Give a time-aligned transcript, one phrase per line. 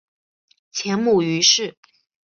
[0.71, 1.77] 前母俞氏。